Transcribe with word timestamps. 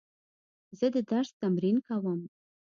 زه 0.77 0.87
د 0.95 0.97
درس 1.11 1.29
تمرین 1.41 1.77
کوم. 1.87 2.19